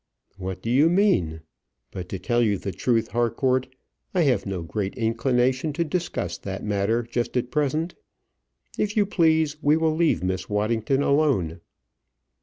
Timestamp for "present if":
7.51-8.97